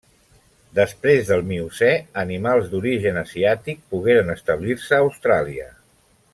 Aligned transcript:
Després 0.77 1.27
del 1.31 1.43
Miocè, 1.51 1.89
animals 2.23 2.71
d'origen 2.73 3.21
asiàtic 3.23 3.87
pogueren 3.93 4.35
establir-se 4.39 4.99
a 5.01 5.07
Austràlia. 5.07 5.71